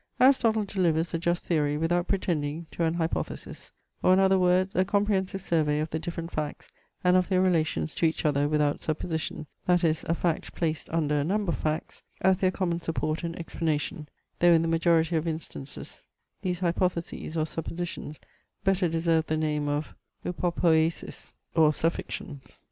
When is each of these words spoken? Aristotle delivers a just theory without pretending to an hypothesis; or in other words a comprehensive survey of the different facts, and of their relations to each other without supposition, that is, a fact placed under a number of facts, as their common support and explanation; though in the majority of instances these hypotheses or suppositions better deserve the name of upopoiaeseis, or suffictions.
Aristotle 0.19 0.63
delivers 0.63 1.13
a 1.13 1.19
just 1.19 1.45
theory 1.45 1.77
without 1.77 2.07
pretending 2.07 2.65
to 2.71 2.83
an 2.85 2.95
hypothesis; 2.95 3.71
or 4.01 4.11
in 4.13 4.17
other 4.19 4.39
words 4.39 4.73
a 4.73 4.83
comprehensive 4.83 5.41
survey 5.43 5.79
of 5.79 5.91
the 5.91 5.99
different 5.99 6.31
facts, 6.31 6.71
and 7.03 7.15
of 7.15 7.29
their 7.29 7.39
relations 7.39 7.93
to 7.93 8.07
each 8.07 8.25
other 8.25 8.47
without 8.49 8.81
supposition, 8.81 9.45
that 9.67 9.83
is, 9.83 10.03
a 10.05 10.15
fact 10.15 10.55
placed 10.55 10.89
under 10.89 11.19
a 11.19 11.23
number 11.23 11.51
of 11.51 11.59
facts, 11.59 12.01
as 12.19 12.37
their 12.39 12.49
common 12.49 12.81
support 12.81 13.23
and 13.23 13.37
explanation; 13.37 14.09
though 14.39 14.51
in 14.53 14.63
the 14.63 14.67
majority 14.67 15.15
of 15.15 15.27
instances 15.27 16.01
these 16.41 16.61
hypotheses 16.61 17.37
or 17.37 17.45
suppositions 17.45 18.19
better 18.63 18.89
deserve 18.89 19.27
the 19.27 19.37
name 19.37 19.67
of 19.69 19.93
upopoiaeseis, 20.25 21.31
or 21.55 21.71
suffictions. 21.71 22.59